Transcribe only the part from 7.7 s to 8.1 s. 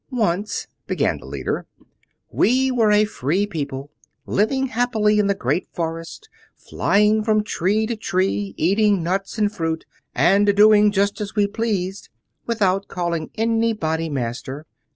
to